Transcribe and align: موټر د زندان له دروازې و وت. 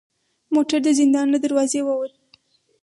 موټر 0.53 0.79
د 0.85 0.89
زندان 0.99 1.27
له 1.33 1.37
دروازې 1.45 1.79
و 1.83 1.89
وت. 1.99 2.13